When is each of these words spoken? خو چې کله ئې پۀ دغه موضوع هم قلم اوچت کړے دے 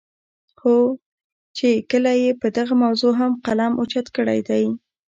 خو 0.59 0.75
چې 1.57 1.69
کله 1.91 2.11
ئې 2.21 2.29
پۀ 2.39 2.47
دغه 2.57 2.73
موضوع 2.83 3.13
هم 3.21 3.31
قلم 3.45 3.73
اوچت 3.77 4.07
کړے 4.15 4.37
دے 4.47 4.63